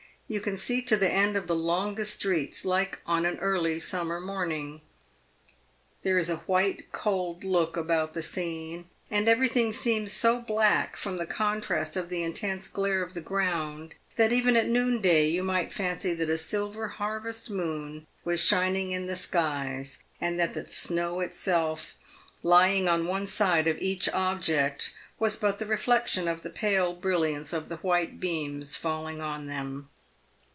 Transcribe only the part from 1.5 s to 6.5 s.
longest streets like on an early summer morning. There is a